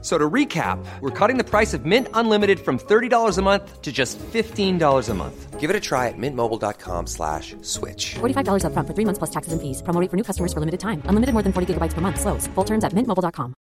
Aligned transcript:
So 0.00 0.16
to 0.16 0.30
recap, 0.30 0.78
we're 1.00 1.10
cutting 1.10 1.38
the 1.38 1.44
price 1.44 1.74
of 1.74 1.84
Mint 1.84 2.06
Unlimited 2.14 2.60
from 2.60 2.78
$30 2.78 3.36
a 3.36 3.42
month 3.42 3.82
to 3.82 3.90
just 3.90 4.16
$15 4.32 5.08
a 5.08 5.14
month. 5.14 5.58
Give 5.58 5.70
it 5.70 5.74
a 5.74 5.80
try 5.80 6.06
at 6.06 6.14
mintmobile.com 6.16 7.06
slash 7.08 7.56
switch. 7.62 8.14
$45 8.20 8.62
upfront 8.62 8.86
for 8.86 8.94
three 8.94 9.04
months 9.04 9.18
plus 9.18 9.30
taxes 9.30 9.52
and 9.52 9.60
fees. 9.60 9.82
Promo 9.82 10.00
rate 10.00 10.08
for 10.08 10.16
new 10.16 10.22
customers 10.22 10.52
for 10.52 10.60
limited 10.60 10.78
time. 10.78 11.02
Unlimited 11.08 11.34
more 11.34 11.42
than 11.42 11.52
40 11.52 11.74
gigabytes 11.74 11.94
per 11.94 12.00
month. 12.00 12.20
Slows. 12.20 12.46
Full 12.54 12.64
terms 12.64 12.84
at 12.84 12.92
mintmobile.com. 12.94 13.54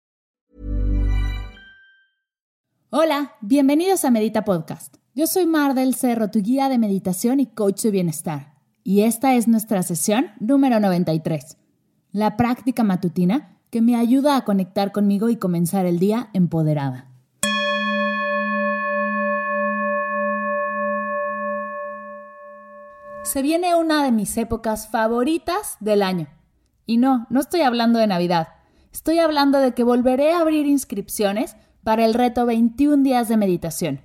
Hola, 2.89 3.35
bienvenidos 3.41 4.05
a 4.05 4.11
Medita 4.11 4.45
Podcast. 4.45 4.95
Yo 5.13 5.27
soy 5.27 5.45
Mar 5.45 5.73
del 5.73 5.95
Cerro, 5.95 6.29
tu 6.29 6.41
guía 6.41 6.69
de 6.69 6.77
meditación 6.77 7.39
y 7.39 7.47
coach 7.47 7.81
de 7.81 7.91
bienestar. 7.91 8.53
Y 8.83 9.01
esta 9.01 9.35
es 9.35 9.47
nuestra 9.47 9.81
sesión 9.83 10.27
número 10.39 10.79
93. 10.79 11.57
La 12.11 12.37
práctica 12.37 12.83
matutina 12.83 13.56
que 13.69 13.81
me 13.81 13.95
ayuda 13.95 14.37
a 14.37 14.45
conectar 14.45 14.91
conmigo 14.91 15.29
y 15.29 15.35
comenzar 15.35 15.85
el 15.85 15.99
día 15.99 16.29
empoderada. 16.33 17.09
Se 23.23 23.41
viene 23.41 23.75
una 23.75 24.03
de 24.03 24.11
mis 24.13 24.37
épocas 24.37 24.87
favoritas 24.87 25.75
del 25.81 26.01
año. 26.01 26.27
Y 26.85 26.97
no, 26.97 27.27
no 27.29 27.41
estoy 27.41 27.61
hablando 27.61 27.99
de 27.99 28.07
Navidad. 28.07 28.47
Estoy 28.93 29.19
hablando 29.19 29.59
de 29.59 29.73
que 29.73 29.83
volveré 29.83 30.31
a 30.31 30.39
abrir 30.39 30.65
inscripciones 30.65 31.57
para 31.83 32.05
el 32.05 32.13
reto 32.13 32.45
21 32.45 33.03
días 33.03 33.27
de 33.27 33.35
meditación. 33.35 34.01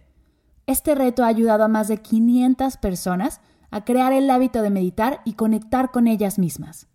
Este 0.66 0.97
reto 0.97 1.22
ha 1.22 1.28
ayudado 1.28 1.62
a 1.62 1.69
más 1.69 1.86
de 1.86 1.98
500 1.98 2.76
personas 2.78 3.41
a 3.70 3.84
crear 3.84 4.12
el 4.12 4.28
hábito 4.28 4.60
de 4.60 4.70
meditar 4.70 5.20
y 5.24 5.34
conectar 5.34 5.92
con 5.92 6.08
ellas 6.08 6.38
mismas 6.38 6.88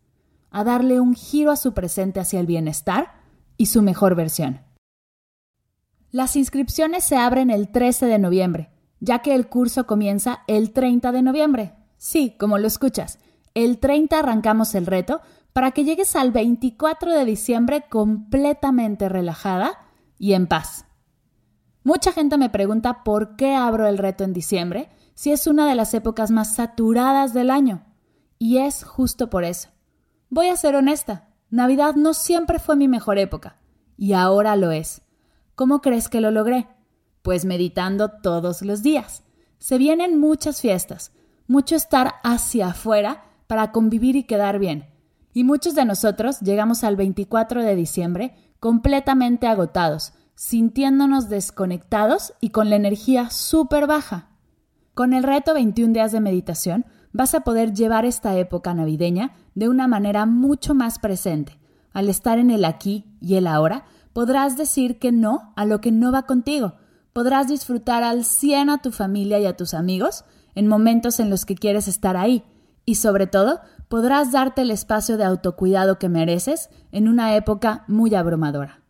a 0.57 0.63
darle 0.63 0.99
un 0.99 1.13
giro 1.13 1.51
a 1.51 1.55
su 1.55 1.75
presente 1.75 2.19
hacia 2.19 2.39
el 2.39 2.47
bienestar 2.47 3.13
y 3.57 3.67
su 3.67 3.83
mejor 3.83 4.15
versión. 4.15 4.61
Las 6.09 6.35
inscripciones 6.35 7.03
se 7.03 7.15
abren 7.15 7.51
el 7.51 7.69
13 7.69 8.07
de 8.07 8.17
noviembre, 8.17 8.71
ya 8.99 9.19
que 9.19 9.35
el 9.35 9.49
curso 9.49 9.85
comienza 9.85 10.39
el 10.47 10.71
30 10.71 11.11
de 11.11 11.21
noviembre. 11.21 11.75
Sí, 11.97 12.35
como 12.39 12.57
lo 12.57 12.65
escuchas, 12.65 13.19
el 13.53 13.77
30 13.77 14.17
arrancamos 14.17 14.73
el 14.73 14.87
reto 14.87 15.21
para 15.53 15.73
que 15.73 15.83
llegues 15.83 16.15
al 16.15 16.31
24 16.31 17.13
de 17.13 17.25
diciembre 17.25 17.85
completamente 17.87 19.09
relajada 19.09 19.77
y 20.17 20.33
en 20.33 20.47
paz. 20.47 20.85
Mucha 21.83 22.11
gente 22.13 22.39
me 22.39 22.49
pregunta 22.49 23.03
por 23.03 23.35
qué 23.35 23.53
abro 23.53 23.85
el 23.85 23.99
reto 23.99 24.23
en 24.23 24.33
diciembre 24.33 24.89
si 25.13 25.31
es 25.31 25.45
una 25.45 25.69
de 25.69 25.75
las 25.75 25.93
épocas 25.93 26.31
más 26.31 26.55
saturadas 26.55 27.35
del 27.35 27.51
año. 27.51 27.85
Y 28.39 28.57
es 28.57 28.83
justo 28.83 29.29
por 29.29 29.43
eso. 29.43 29.69
Voy 30.29 30.47
a 30.47 30.57
ser 30.57 30.75
honesta, 30.75 31.29
Navidad 31.49 31.95
no 31.95 32.13
siempre 32.13 32.59
fue 32.59 32.75
mi 32.75 32.89
mejor 32.89 33.17
época, 33.17 33.57
y 33.97 34.11
ahora 34.11 34.57
lo 34.57 34.71
es. 34.71 35.01
¿Cómo 35.55 35.81
crees 35.81 36.09
que 36.09 36.19
lo 36.19 36.31
logré? 36.31 36.67
Pues 37.21 37.45
meditando 37.45 38.09
todos 38.09 38.61
los 38.61 38.83
días. 38.83 39.23
Se 39.57 39.77
vienen 39.77 40.19
muchas 40.19 40.59
fiestas, 40.59 41.13
mucho 41.47 41.75
estar 41.75 42.15
hacia 42.23 42.67
afuera 42.67 43.23
para 43.47 43.71
convivir 43.71 44.17
y 44.17 44.23
quedar 44.23 44.59
bien. 44.59 44.89
Y 45.33 45.45
muchos 45.45 45.75
de 45.75 45.85
nosotros 45.85 46.41
llegamos 46.41 46.83
al 46.83 46.97
24 46.97 47.63
de 47.63 47.75
diciembre 47.75 48.35
completamente 48.59 49.47
agotados, 49.47 50.13
sintiéndonos 50.35 51.29
desconectados 51.29 52.33
y 52.41 52.49
con 52.49 52.69
la 52.69 52.75
energía 52.75 53.29
súper 53.29 53.87
baja. 53.87 54.29
Con 54.93 55.13
el 55.13 55.23
reto 55.23 55.53
21 55.53 55.93
días 55.93 56.11
de 56.11 56.19
meditación, 56.19 56.85
vas 57.17 57.33
a 57.33 57.41
poder 57.41 57.73
llevar 57.73 58.05
esta 58.05 58.37
época 58.37 58.75
navideña 58.75 59.31
de 59.55 59.67
una 59.67 59.87
manera 59.87 60.27
mucho 60.27 60.75
más 60.75 60.99
presente. 60.99 61.57
Al 61.91 62.09
estar 62.09 62.37
en 62.37 62.51
el 62.51 62.63
aquí 62.63 63.05
y 63.19 63.35
el 63.35 63.47
ahora, 63.47 63.85
podrás 64.13 64.55
decir 64.55 64.99
que 64.99 65.11
no 65.11 65.51
a 65.55 65.65
lo 65.65 65.81
que 65.81 65.91
no 65.91 66.11
va 66.11 66.27
contigo. 66.27 66.75
Podrás 67.13 67.47
disfrutar 67.47 68.03
al 68.03 68.23
100 68.23 68.69
a 68.69 68.81
tu 68.83 68.91
familia 68.91 69.39
y 69.39 69.47
a 69.47 69.57
tus 69.57 69.73
amigos 69.73 70.25
en 70.53 70.67
momentos 70.67 71.19
en 71.19 71.31
los 71.31 71.45
que 71.45 71.55
quieres 71.55 71.87
estar 71.87 72.15
ahí. 72.17 72.43
Y 72.85 72.95
sobre 72.95 73.25
todo, 73.25 73.61
podrás 73.87 74.31
darte 74.31 74.61
el 74.61 74.69
espacio 74.69 75.17
de 75.17 75.23
autocuidado 75.23 75.97
que 75.97 76.09
mereces 76.09 76.69
en 76.91 77.07
una 77.07 77.35
época 77.35 77.83
muy 77.87 78.13
abrumadora. 78.13 78.83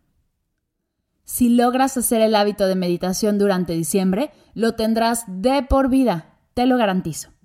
Si 1.23 1.47
logras 1.47 1.95
hacer 1.95 2.19
el 2.19 2.35
hábito 2.35 2.67
de 2.67 2.75
meditación 2.75 3.37
durante 3.37 3.71
diciembre, 3.71 4.31
lo 4.53 4.75
tendrás 4.75 5.23
de 5.27 5.63
por 5.63 5.87
vida, 5.87 6.37
te 6.53 6.65
lo 6.65 6.75
garantizo. 6.75 7.36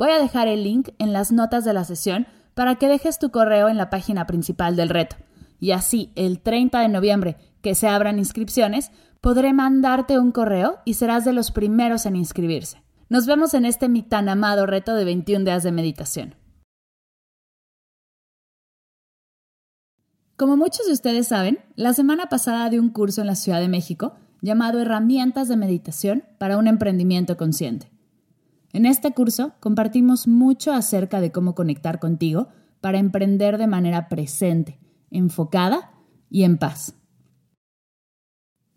Voy 0.00 0.08
a 0.12 0.18
dejar 0.18 0.48
el 0.48 0.64
link 0.64 0.88
en 0.98 1.12
las 1.12 1.30
notas 1.30 1.62
de 1.66 1.74
la 1.74 1.84
sesión 1.84 2.26
para 2.54 2.76
que 2.76 2.88
dejes 2.88 3.18
tu 3.18 3.30
correo 3.30 3.68
en 3.68 3.76
la 3.76 3.90
página 3.90 4.26
principal 4.26 4.74
del 4.74 4.88
reto. 4.88 5.16
Y 5.58 5.72
así, 5.72 6.10
el 6.14 6.40
30 6.40 6.80
de 6.80 6.88
noviembre, 6.88 7.36
que 7.60 7.74
se 7.74 7.86
abran 7.86 8.18
inscripciones, 8.18 8.92
podré 9.20 9.52
mandarte 9.52 10.18
un 10.18 10.32
correo 10.32 10.78
y 10.86 10.94
serás 10.94 11.26
de 11.26 11.34
los 11.34 11.50
primeros 11.50 12.06
en 12.06 12.16
inscribirse. 12.16 12.82
Nos 13.10 13.26
vemos 13.26 13.52
en 13.52 13.66
este 13.66 13.90
mi 13.90 14.02
tan 14.02 14.30
amado 14.30 14.64
reto 14.64 14.94
de 14.94 15.04
21 15.04 15.44
días 15.44 15.64
de 15.64 15.72
meditación. 15.72 16.34
Como 20.38 20.56
muchos 20.56 20.86
de 20.86 20.94
ustedes 20.94 21.28
saben, 21.28 21.58
la 21.76 21.92
semana 21.92 22.30
pasada 22.30 22.70
di 22.70 22.78
un 22.78 22.88
curso 22.88 23.20
en 23.20 23.26
la 23.26 23.34
Ciudad 23.34 23.60
de 23.60 23.68
México 23.68 24.14
llamado 24.40 24.80
Herramientas 24.80 25.48
de 25.48 25.58
Meditación 25.58 26.24
para 26.38 26.56
un 26.56 26.68
Emprendimiento 26.68 27.36
Consciente. 27.36 27.99
En 28.72 28.86
este 28.86 29.12
curso 29.12 29.54
compartimos 29.60 30.28
mucho 30.28 30.72
acerca 30.72 31.20
de 31.20 31.32
cómo 31.32 31.54
conectar 31.54 31.98
contigo 31.98 32.48
para 32.80 32.98
emprender 32.98 33.58
de 33.58 33.66
manera 33.66 34.08
presente, 34.08 34.78
enfocada 35.10 35.92
y 36.30 36.44
en 36.44 36.56
paz. 36.58 36.94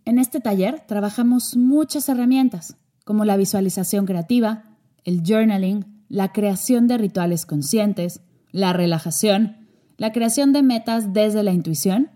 En 0.06 0.18
este 0.18 0.40
taller 0.42 0.82
trabajamos 0.88 1.56
muchas 1.56 2.10
herramientas, 2.10 2.78
como 3.06 3.24
la 3.24 3.38
visualización 3.38 4.06
creativa, 4.06 4.78
el 5.06 5.22
journaling, 5.24 6.06
la 6.10 6.32
creación 6.34 6.88
de 6.88 6.98
rituales 6.98 7.46
conscientes, 7.46 8.22
la 8.52 8.74
relajación, 8.74 9.68
la 9.98 10.12
creación 10.12 10.54
de 10.54 10.64
metas 10.64 11.14
desde 11.14 11.44
la 11.44 11.52
intuición 11.52 12.12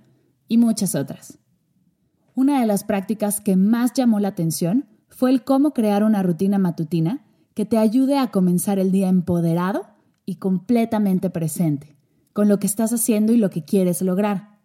y 0.47 0.57
muchas 0.57 0.95
otras. 0.95 1.39
Una 2.35 2.59
de 2.59 2.65
las 2.65 2.83
prácticas 2.83 3.39
que 3.39 3.55
más 3.55 3.93
llamó 3.93 4.19
la 4.19 4.29
atención 4.29 4.85
fue 5.09 5.31
el 5.31 5.43
cómo 5.43 5.73
crear 5.73 6.03
una 6.03 6.23
rutina 6.23 6.57
matutina 6.57 7.26
que 7.57 7.65
te 7.65 7.79
ayude 7.79 8.19
a 8.19 8.29
comenzar 8.29 8.77
el 8.77 8.91
día 8.91 9.09
empoderado 9.09 9.87
y 10.27 10.35
completamente 10.35 11.31
presente 11.31 11.97
con 12.31 12.49
lo 12.49 12.59
que 12.59 12.67
estás 12.67 12.93
haciendo 12.93 13.33
y 13.33 13.37
lo 13.37 13.49
que 13.49 13.65
quieres 13.65 14.03
lograr. 14.03 14.59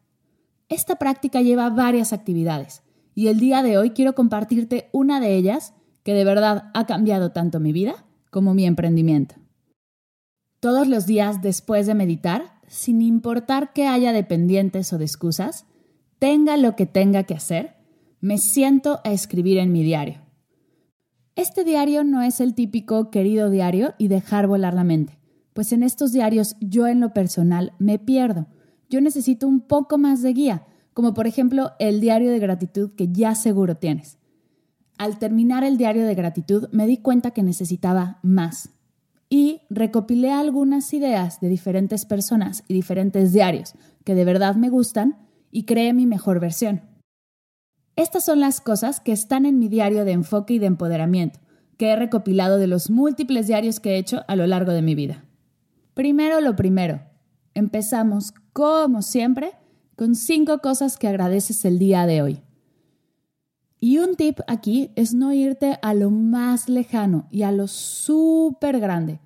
Esta 0.68 0.96
práctica 0.96 1.40
lleva 1.40 1.70
varias 1.70 2.12
actividades 2.12 2.82
y 3.14 3.28
el 3.28 3.40
día 3.40 3.62
de 3.62 3.78
hoy 3.78 3.92
quiero 3.92 4.14
compartirte 4.14 4.90
una 4.92 5.20
de 5.20 5.36
ellas 5.36 5.72
que 6.02 6.12
de 6.12 6.22
verdad 6.26 6.70
ha 6.74 6.84
cambiado 6.84 7.32
tanto 7.32 7.60
mi 7.60 7.72
vida 7.72 8.04
como 8.28 8.52
mi 8.52 8.66
emprendimiento. 8.66 9.36
Todos 10.60 10.86
los 10.86 11.06
días 11.06 11.40
después 11.40 11.86
de 11.86 11.94
meditar, 11.94 12.60
sin 12.68 13.00
importar 13.00 13.72
que 13.72 13.86
haya 13.86 14.12
dependientes 14.12 14.92
o 14.92 14.98
de 14.98 15.06
excusas, 15.06 15.64
tenga 16.18 16.58
lo 16.58 16.76
que 16.76 16.84
tenga 16.84 17.22
que 17.22 17.32
hacer, 17.32 17.74
me 18.20 18.36
siento 18.36 19.00
a 19.02 19.12
escribir 19.12 19.56
en 19.56 19.72
mi 19.72 19.82
diario. 19.82 20.21
Este 21.34 21.64
diario 21.64 22.04
no 22.04 22.20
es 22.20 22.40
el 22.40 22.54
típico 22.54 23.10
querido 23.10 23.48
diario 23.48 23.94
y 23.96 24.08
dejar 24.08 24.46
volar 24.46 24.74
la 24.74 24.84
mente, 24.84 25.18
pues 25.54 25.72
en 25.72 25.82
estos 25.82 26.12
diarios 26.12 26.56
yo 26.60 26.86
en 26.86 27.00
lo 27.00 27.14
personal 27.14 27.72
me 27.78 27.98
pierdo. 27.98 28.48
Yo 28.90 29.00
necesito 29.00 29.48
un 29.48 29.62
poco 29.62 29.96
más 29.96 30.20
de 30.20 30.34
guía, 30.34 30.66
como 30.92 31.14
por 31.14 31.26
ejemplo 31.26 31.72
el 31.78 32.02
diario 32.02 32.30
de 32.30 32.38
gratitud 32.38 32.90
que 32.96 33.10
ya 33.10 33.34
seguro 33.34 33.78
tienes. 33.78 34.18
Al 34.98 35.18
terminar 35.18 35.64
el 35.64 35.78
diario 35.78 36.04
de 36.04 36.14
gratitud 36.14 36.68
me 36.70 36.86
di 36.86 36.98
cuenta 36.98 37.30
que 37.30 37.42
necesitaba 37.42 38.18
más 38.22 38.68
y 39.30 39.62
recopilé 39.70 40.32
algunas 40.32 40.92
ideas 40.92 41.40
de 41.40 41.48
diferentes 41.48 42.04
personas 42.04 42.62
y 42.68 42.74
diferentes 42.74 43.32
diarios 43.32 43.74
que 44.04 44.14
de 44.14 44.26
verdad 44.26 44.56
me 44.56 44.68
gustan 44.68 45.16
y 45.50 45.64
creé 45.64 45.94
mi 45.94 46.04
mejor 46.04 46.40
versión. 46.40 46.91
Estas 47.94 48.24
son 48.24 48.40
las 48.40 48.60
cosas 48.60 49.00
que 49.00 49.12
están 49.12 49.44
en 49.44 49.58
mi 49.58 49.68
diario 49.68 50.04
de 50.04 50.12
enfoque 50.12 50.54
y 50.54 50.58
de 50.58 50.66
empoderamiento, 50.66 51.40
que 51.76 51.88
he 51.88 51.96
recopilado 51.96 52.58
de 52.58 52.66
los 52.66 52.90
múltiples 52.90 53.46
diarios 53.46 53.80
que 53.80 53.90
he 53.90 53.98
hecho 53.98 54.22
a 54.28 54.36
lo 54.36 54.46
largo 54.46 54.72
de 54.72 54.82
mi 54.82 54.94
vida. 54.94 55.24
Primero 55.94 56.40
lo 56.40 56.56
primero, 56.56 57.02
empezamos, 57.54 58.32
como 58.52 59.02
siempre, 59.02 59.52
con 59.96 60.14
cinco 60.14 60.58
cosas 60.58 60.96
que 60.96 61.08
agradeces 61.08 61.64
el 61.64 61.78
día 61.78 62.06
de 62.06 62.22
hoy. 62.22 62.42
Y 63.78 63.98
un 63.98 64.14
tip 64.14 64.40
aquí 64.46 64.90
es 64.94 65.12
no 65.12 65.32
irte 65.32 65.78
a 65.82 65.92
lo 65.92 66.10
más 66.10 66.68
lejano 66.68 67.26
y 67.30 67.42
a 67.42 67.52
lo 67.52 67.66
súper 67.66 68.80
grande. 68.80 69.20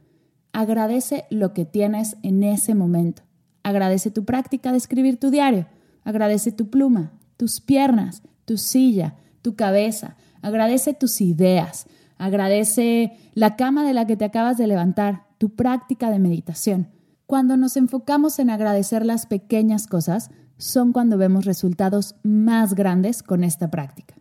Agradece 0.52 1.26
lo 1.30 1.52
que 1.52 1.66
tienes 1.66 2.16
en 2.22 2.42
ese 2.42 2.74
momento. 2.74 3.22
Agradece 3.62 4.10
tu 4.10 4.24
práctica 4.24 4.72
de 4.72 4.78
escribir 4.78 5.20
tu 5.20 5.30
diario. 5.30 5.66
Agradece 6.04 6.52
tu 6.52 6.70
pluma, 6.70 7.12
tus 7.36 7.60
piernas, 7.60 8.22
tu 8.46 8.56
silla, 8.56 9.16
tu 9.42 9.54
cabeza. 9.54 10.16
Agradece 10.40 10.94
tus 10.94 11.20
ideas. 11.20 11.86
Agradece 12.16 13.18
la 13.34 13.56
cama 13.56 13.84
de 13.84 13.92
la 13.92 14.06
que 14.06 14.16
te 14.16 14.24
acabas 14.24 14.56
de 14.56 14.66
levantar, 14.66 15.26
tu 15.36 15.50
práctica 15.50 16.10
de 16.10 16.18
meditación. 16.18 16.88
Cuando 17.26 17.58
nos 17.58 17.76
enfocamos 17.76 18.38
en 18.38 18.48
agradecer 18.48 19.04
las 19.04 19.26
pequeñas 19.26 19.86
cosas, 19.86 20.30
son 20.56 20.92
cuando 20.92 21.18
vemos 21.18 21.44
resultados 21.44 22.14
más 22.22 22.74
grandes 22.74 23.22
con 23.22 23.44
esta 23.44 23.70
práctica. 23.70 24.14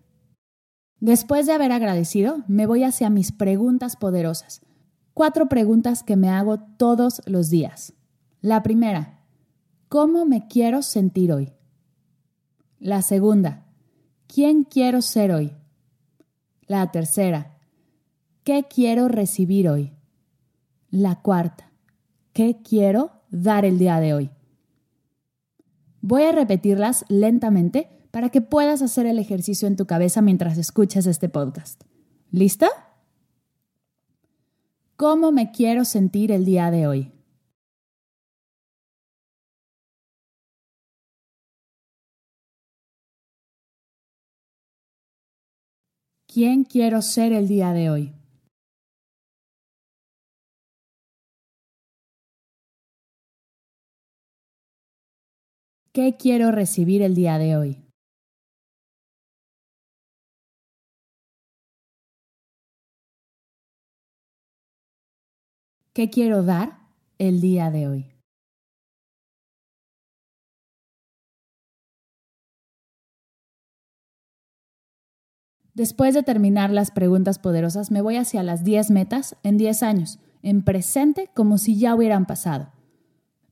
Después 1.00 1.46
de 1.46 1.54
haber 1.54 1.72
agradecido, 1.72 2.44
me 2.48 2.66
voy 2.66 2.84
hacia 2.84 3.10
mis 3.10 3.32
preguntas 3.32 3.96
poderosas. 3.96 4.62
Cuatro 5.14 5.48
preguntas 5.48 6.04
que 6.04 6.16
me 6.16 6.30
hago 6.30 6.60
todos 6.60 7.22
los 7.26 7.50
días. 7.50 7.94
La 8.42 8.64
primera, 8.64 9.22
¿cómo 9.88 10.26
me 10.26 10.48
quiero 10.48 10.82
sentir 10.82 11.32
hoy? 11.32 11.54
La 12.80 13.02
segunda, 13.02 13.65
¿quién 14.28 14.64
quiero 14.64 15.02
ser 15.02 15.32
hoy? 15.32 15.54
La 16.68 16.92
tercera, 16.92 17.58
¿qué 18.44 18.66
quiero 18.70 19.08
recibir 19.08 19.70
hoy? 19.70 19.94
La 20.90 21.22
cuarta, 21.22 21.72
¿qué 22.34 22.62
quiero 22.64 23.12
dar 23.30 23.66
el 23.66 23.78
día 23.78 24.00
de 24.00 24.14
hoy? 24.14 24.30
Voy 26.02 26.24
a 26.24 26.32
repetirlas 26.32 27.06
lentamente 27.10 27.90
para 28.12 28.30
que 28.30 28.42
puedas 28.42 28.82
hacer 28.82 29.08
el 29.08 29.20
ejercicio 29.20 29.68
en 29.68 29.76
tu 29.76 29.86
cabeza 29.86 30.22
mientras 30.22 30.58
escuchas 30.58 31.06
este 31.06 31.30
podcast. 31.30 31.84
¿Lista? 32.32 32.70
¿Cómo 34.96 35.32
me 35.32 35.52
quiero 35.52 35.84
sentir 35.84 36.32
el 36.32 36.46
día 36.46 36.72
de 36.72 36.88
hoy? 36.88 37.15
¿Quién 46.36 46.66
quiero 46.66 47.02
ser 47.02 47.32
el 47.32 47.48
día 47.48 47.72
de 47.72 47.90
hoy? 47.90 48.14
¿Qué 55.94 56.18
quiero 56.20 56.52
recibir 56.52 57.02
el 57.04 57.16
día 57.16 57.38
de 57.38 57.56
hoy? 57.56 57.86
¿Qué 65.94 66.10
quiero 66.10 66.44
dar 66.44 66.80
el 67.18 67.40
día 67.40 67.72
de 67.72 67.88
hoy? 67.88 68.15
Después 75.76 76.14
de 76.14 76.24
terminar 76.24 76.72
las 76.72 76.90
preguntas 76.90 77.38
poderosas, 77.38 77.92
me 77.92 78.02
voy 78.02 78.16
hacia 78.16 78.44
las 78.44 78.64
10 78.64 78.92
metas 78.92 79.36
en 79.44 79.58
10 79.58 79.84
años, 79.84 80.20
en 80.42 80.64
presente 80.64 81.30
como 81.34 81.58
si 81.58 81.78
ya 81.78 81.94
hubieran 81.94 82.26
pasado. 82.26 82.70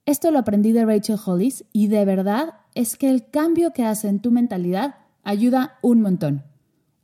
Esto 0.06 0.32
lo 0.32 0.40
aprendí 0.40 0.72
de 0.72 0.86
Rachel 0.86 1.20
Hollis 1.24 1.66
y 1.74 1.88
de 1.88 2.06
verdad 2.06 2.54
es 2.76 2.96
que 2.96 3.10
el 3.10 3.30
cambio 3.30 3.74
que 3.74 3.84
hace 3.84 4.08
en 4.08 4.22
tu 4.22 4.32
mentalidad 4.32 4.96
ayuda 5.22 5.78
un 5.82 6.02
montón. 6.02 6.44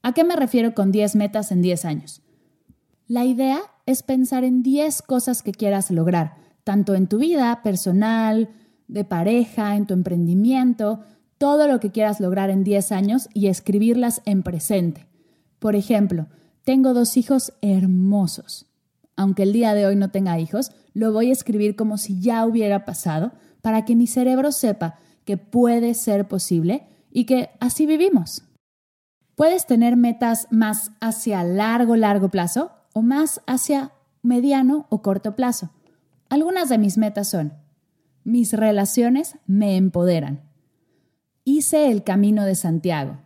¿A 0.03 0.13
qué 0.13 0.23
me 0.23 0.37
refiero 0.37 0.73
con 0.73 0.93
10 0.93 1.17
metas 1.17 1.51
en 1.51 1.61
10 1.61 1.83
años? 1.83 2.21
La 3.07 3.25
idea 3.25 3.59
es 3.85 4.03
pensar 4.03 4.45
en 4.45 4.63
10 4.63 5.01
cosas 5.01 5.43
que 5.43 5.51
quieras 5.51 5.91
lograr, 5.91 6.35
tanto 6.63 6.95
en 6.95 7.07
tu 7.07 7.17
vida 7.17 7.61
personal, 7.61 8.49
de 8.87 9.03
pareja, 9.03 9.75
en 9.75 9.85
tu 9.85 9.93
emprendimiento, 9.93 11.01
todo 11.37 11.67
lo 11.67 11.81
que 11.81 11.91
quieras 11.91 12.21
lograr 12.21 12.49
en 12.49 12.63
10 12.63 12.93
años 12.93 13.27
y 13.33 13.47
escribirlas 13.47 14.21
en 14.23 14.43
presente. 14.43 15.08
Por 15.59 15.75
ejemplo, 15.75 16.27
tengo 16.63 16.93
dos 16.93 17.17
hijos 17.17 17.53
hermosos. 17.61 18.65
Aunque 19.15 19.43
el 19.43 19.53
día 19.53 19.73
de 19.73 19.85
hoy 19.85 19.95
no 19.95 20.11
tenga 20.11 20.39
hijos, 20.39 20.71
lo 20.93 21.11
voy 21.11 21.29
a 21.29 21.33
escribir 21.33 21.75
como 21.75 21.97
si 21.97 22.21
ya 22.21 22.45
hubiera 22.45 22.85
pasado 22.85 23.33
para 23.61 23.85
que 23.85 23.95
mi 23.95 24.07
cerebro 24.07 24.51
sepa 24.51 24.97
que 25.25 25.37
puede 25.37 25.93
ser 25.93 26.27
posible 26.27 26.87
y 27.11 27.25
que 27.25 27.49
así 27.59 27.85
vivimos. 27.85 28.43
Puedes 29.35 29.65
tener 29.65 29.95
metas 29.95 30.47
más 30.51 30.91
hacia 31.01 31.43
largo, 31.43 31.95
largo 31.95 32.29
plazo 32.29 32.71
o 32.93 33.01
más 33.01 33.41
hacia 33.45 33.91
mediano 34.21 34.85
o 34.89 35.01
corto 35.01 35.35
plazo. 35.35 35.71
Algunas 36.29 36.69
de 36.69 36.77
mis 36.77 36.97
metas 36.97 37.29
son, 37.29 37.53
mis 38.23 38.53
relaciones 38.53 39.37
me 39.47 39.77
empoderan. 39.77 40.41
Hice 41.43 41.91
el 41.91 42.03
camino 42.03 42.45
de 42.45 42.55
Santiago. 42.55 43.17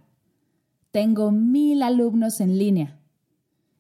Tengo 0.93 1.31
mil 1.31 1.81
alumnos 1.81 2.39
en 2.39 2.59
línea. 2.59 2.99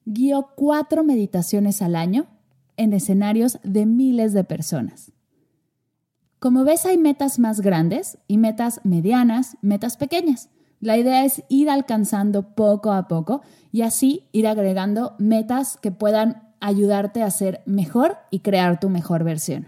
Guío 0.03 0.49
cuatro 0.55 1.03
meditaciones 1.03 1.83
al 1.83 1.95
año 1.95 2.25
en 2.75 2.91
escenarios 2.91 3.59
de 3.63 3.85
miles 3.85 4.33
de 4.33 4.43
personas. 4.43 5.11
Como 6.39 6.63
ves, 6.63 6.87
hay 6.87 6.97
metas 6.97 7.37
más 7.37 7.61
grandes 7.61 8.17
y 8.27 8.39
metas 8.39 8.81
medianas, 8.83 9.57
metas 9.61 9.95
pequeñas. 9.95 10.49
La 10.79 10.97
idea 10.97 11.23
es 11.23 11.43
ir 11.49 11.69
alcanzando 11.69 12.55
poco 12.55 12.91
a 12.91 13.07
poco 13.07 13.43
y 13.71 13.83
así 13.83 14.27
ir 14.31 14.47
agregando 14.47 15.13
metas 15.19 15.77
que 15.77 15.91
puedan 15.91 16.55
ayudarte 16.61 17.21
a 17.21 17.29
ser 17.29 17.61
mejor 17.67 18.17
y 18.31 18.39
crear 18.39 18.79
tu 18.79 18.89
mejor 18.89 19.23
versión. 19.23 19.67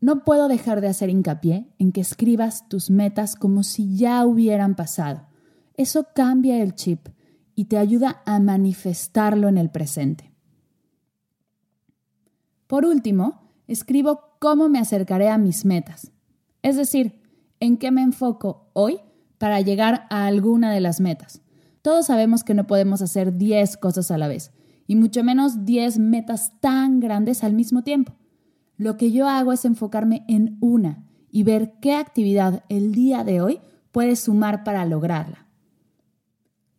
No 0.00 0.24
puedo 0.24 0.48
dejar 0.48 0.80
de 0.80 0.88
hacer 0.88 1.10
hincapié 1.10 1.68
en 1.78 1.92
que 1.92 2.00
escribas 2.00 2.66
tus 2.70 2.88
metas 2.88 3.36
como 3.36 3.64
si 3.64 3.98
ya 3.98 4.24
hubieran 4.24 4.76
pasado. 4.76 5.26
Eso 5.76 6.06
cambia 6.14 6.62
el 6.62 6.74
chip 6.74 7.08
y 7.54 7.66
te 7.66 7.78
ayuda 7.78 8.22
a 8.26 8.38
manifestarlo 8.40 9.48
en 9.48 9.58
el 9.58 9.70
presente. 9.70 10.32
Por 12.66 12.84
último, 12.84 13.42
escribo 13.66 14.36
cómo 14.38 14.68
me 14.68 14.78
acercaré 14.78 15.28
a 15.28 15.38
mis 15.38 15.64
metas, 15.64 16.12
es 16.62 16.76
decir, 16.76 17.20
en 17.60 17.76
qué 17.76 17.90
me 17.90 18.02
enfoco 18.02 18.70
hoy 18.72 18.98
para 19.38 19.60
llegar 19.60 20.06
a 20.10 20.26
alguna 20.26 20.72
de 20.72 20.80
las 20.80 21.00
metas. 21.00 21.42
Todos 21.82 22.06
sabemos 22.06 22.44
que 22.44 22.54
no 22.54 22.66
podemos 22.66 23.02
hacer 23.02 23.36
10 23.36 23.76
cosas 23.76 24.10
a 24.10 24.18
la 24.18 24.28
vez, 24.28 24.52
y 24.86 24.96
mucho 24.96 25.22
menos 25.24 25.64
10 25.64 25.98
metas 25.98 26.52
tan 26.60 27.00
grandes 27.00 27.44
al 27.44 27.52
mismo 27.52 27.82
tiempo. 27.82 28.14
Lo 28.76 28.96
que 28.96 29.12
yo 29.12 29.28
hago 29.28 29.52
es 29.52 29.64
enfocarme 29.64 30.24
en 30.28 30.56
una 30.60 31.04
y 31.30 31.42
ver 31.42 31.74
qué 31.80 31.94
actividad 31.94 32.64
el 32.68 32.92
día 32.92 33.24
de 33.24 33.40
hoy 33.40 33.60
puede 33.92 34.16
sumar 34.16 34.64
para 34.64 34.84
lograrla. 34.84 35.43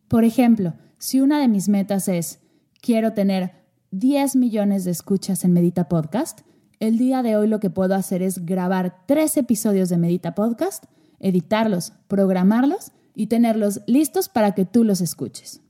Por 0.08 0.24
ejemplo, 0.24 0.74
si 0.98 1.20
una 1.20 1.40
de 1.40 1.48
mis 1.48 1.68
metas 1.68 2.08
es 2.08 2.40
quiero 2.80 3.12
tener 3.12 3.52
10 3.90 4.36
millones 4.36 4.84
de 4.84 4.90
escuchas 4.90 5.44
en 5.44 5.52
Medita 5.52 5.88
Podcast, 5.88 6.40
el 6.80 6.98
día 6.98 7.22
de 7.22 7.36
hoy 7.36 7.48
lo 7.48 7.60
que 7.60 7.70
puedo 7.70 7.94
hacer 7.94 8.22
es 8.22 8.44
grabar 8.44 9.04
tres 9.06 9.36
episodios 9.36 9.88
de 9.88 9.98
Medita 9.98 10.34
Podcast 10.34 10.84
editarlos, 11.20 11.92
programarlos 12.08 12.92
y 13.14 13.26
tenerlos 13.28 13.82
listos 13.86 14.28
para 14.28 14.52
que 14.52 14.64
tú 14.64 14.84
los 14.84 15.00
escuches. 15.00 15.62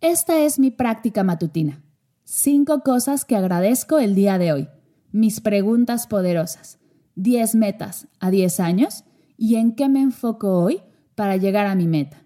Esta 0.00 0.40
es 0.40 0.58
mi 0.58 0.70
práctica 0.70 1.24
matutina. 1.24 1.82
Cinco 2.24 2.80
cosas 2.80 3.24
que 3.24 3.36
agradezco 3.36 3.98
el 3.98 4.14
día 4.14 4.38
de 4.38 4.52
hoy. 4.52 4.68
Mis 5.12 5.40
preguntas 5.40 6.06
poderosas. 6.06 6.78
Diez 7.14 7.54
metas 7.54 8.08
a 8.18 8.30
diez 8.30 8.60
años 8.60 9.04
y 9.36 9.56
en 9.56 9.74
qué 9.74 9.88
me 9.88 10.00
enfoco 10.00 10.62
hoy 10.62 10.82
para 11.20 11.36
llegar 11.36 11.66
a 11.66 11.74
mi 11.74 11.86
meta. 11.86 12.24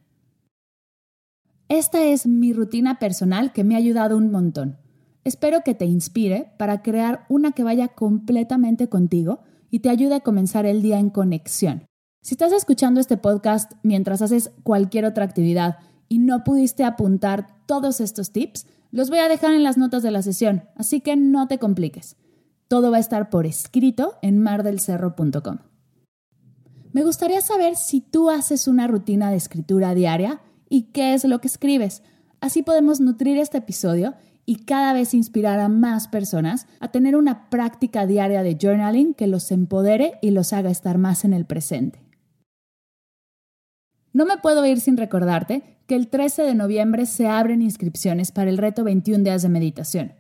Esta 1.68 2.04
es 2.04 2.28
mi 2.28 2.52
rutina 2.52 3.00
personal 3.00 3.52
que 3.52 3.64
me 3.64 3.74
ha 3.74 3.78
ayudado 3.78 4.16
un 4.16 4.30
montón. 4.30 4.78
Espero 5.24 5.62
que 5.64 5.74
te 5.74 5.84
inspire 5.84 6.52
para 6.60 6.80
crear 6.80 7.26
una 7.28 7.50
que 7.50 7.64
vaya 7.64 7.88
completamente 7.88 8.88
contigo 8.88 9.40
y 9.68 9.80
te 9.80 9.90
ayude 9.90 10.14
a 10.14 10.20
comenzar 10.20 10.64
el 10.64 10.80
día 10.80 11.00
en 11.00 11.10
conexión. 11.10 11.86
Si 12.22 12.34
estás 12.34 12.52
escuchando 12.52 13.00
este 13.00 13.16
podcast 13.16 13.72
mientras 13.82 14.22
haces 14.22 14.52
cualquier 14.62 15.06
otra 15.06 15.24
actividad 15.24 15.78
y 16.08 16.20
no 16.20 16.44
pudiste 16.44 16.84
apuntar 16.84 17.48
todos 17.66 18.00
estos 18.00 18.30
tips, 18.30 18.68
los 18.92 19.10
voy 19.10 19.18
a 19.18 19.28
dejar 19.28 19.54
en 19.54 19.64
las 19.64 19.76
notas 19.76 20.04
de 20.04 20.12
la 20.12 20.22
sesión, 20.22 20.68
así 20.76 21.00
que 21.00 21.16
no 21.16 21.48
te 21.48 21.58
compliques. 21.58 22.14
Todo 22.68 22.92
va 22.92 22.98
a 22.98 23.00
estar 23.00 23.28
por 23.28 23.44
escrito 23.44 24.14
en 24.22 24.38
mardelcerro.com. 24.38 25.74
Me 26.94 27.02
gustaría 27.02 27.40
saber 27.40 27.74
si 27.74 28.00
tú 28.00 28.30
haces 28.30 28.68
una 28.68 28.86
rutina 28.86 29.28
de 29.28 29.36
escritura 29.36 29.96
diaria 29.96 30.40
y 30.68 30.92
qué 30.92 31.12
es 31.12 31.24
lo 31.24 31.40
que 31.40 31.48
escribes. 31.48 32.04
Así 32.40 32.62
podemos 32.62 33.00
nutrir 33.00 33.36
este 33.36 33.58
episodio 33.58 34.14
y 34.46 34.64
cada 34.64 34.92
vez 34.92 35.12
inspirar 35.12 35.58
a 35.58 35.68
más 35.68 36.06
personas 36.06 36.68
a 36.78 36.92
tener 36.92 37.16
una 37.16 37.50
práctica 37.50 38.06
diaria 38.06 38.44
de 38.44 38.56
journaling 38.62 39.12
que 39.14 39.26
los 39.26 39.50
empodere 39.50 40.20
y 40.22 40.30
los 40.30 40.52
haga 40.52 40.70
estar 40.70 40.96
más 40.96 41.24
en 41.24 41.32
el 41.32 41.46
presente. 41.46 42.00
No 44.12 44.24
me 44.24 44.38
puedo 44.38 44.64
ir 44.64 44.80
sin 44.80 44.96
recordarte 44.96 45.80
que 45.88 45.96
el 45.96 46.06
13 46.06 46.42
de 46.42 46.54
noviembre 46.54 47.06
se 47.06 47.26
abren 47.26 47.60
inscripciones 47.60 48.30
para 48.30 48.50
el 48.50 48.58
reto 48.58 48.84
21 48.84 49.24
días 49.24 49.42
de 49.42 49.48
meditación. 49.48 50.12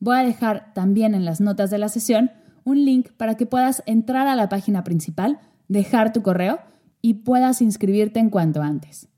Voy 0.00 0.16
a 0.16 0.24
dejar 0.24 0.72
también 0.72 1.14
en 1.14 1.26
las 1.26 1.42
notas 1.42 1.68
de 1.68 1.76
la 1.76 1.90
sesión 1.90 2.30
un 2.64 2.86
link 2.86 3.10
para 3.18 3.36
que 3.36 3.44
puedas 3.44 3.82
entrar 3.84 4.26
a 4.28 4.34
la 4.34 4.48
página 4.48 4.82
principal, 4.82 5.40
dejar 5.68 6.12
tu 6.12 6.22
correo 6.22 6.58
y 7.00 7.14
puedas 7.14 7.62
inscribirte 7.62 8.20
en 8.20 8.30
cuanto 8.30 8.62
antes. 8.62 9.08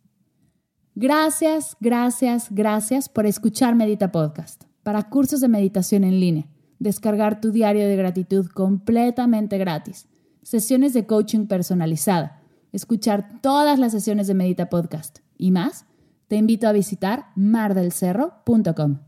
Gracias, 0.95 1.77
gracias, 1.81 2.49
gracias 2.51 3.09
por 3.09 3.25
escuchar 3.27 3.75
Medita 3.75 4.11
Podcast. 4.11 4.65
Para 4.83 5.09
cursos 5.09 5.41
de 5.41 5.49
meditación 5.49 6.03
en 6.05 6.19
línea, 6.19 6.49
descargar 6.79 7.41
tu 7.41 7.53
diario 7.53 7.87
de 7.87 7.97
gratitud 7.97 8.47
completamente 8.49 9.59
gratis, 9.59 10.09
sesiones 10.43 10.95
de 10.95 11.07
coaching 11.07 11.47
personalizada, 11.47 12.43
escuchar 12.73 13.41
todas 13.41 13.79
las 13.79 13.93
sesiones 13.93 14.27
de 14.27 14.35
Medita 14.35 14.69
Podcast 14.69 15.21
y 15.37 15.51
más, 15.51 15.87
te 16.27 16.37
invito 16.37 16.69
a 16.69 16.73
visitar 16.73 17.27
mardelcerro.com. 17.37 19.08